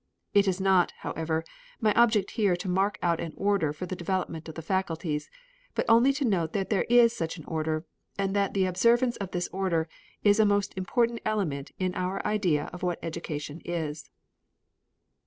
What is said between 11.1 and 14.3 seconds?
element in our idea of what education is.